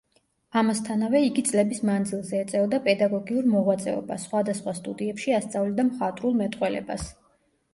[0.59, 7.07] ამასთანავე იგი წლების მანძილზე ეწეოდა პედაგოგიურ მოღვაწეობას, სხვადასხვა სტუდიებში ასწავლიდა მხატვრულ მეტყველებას.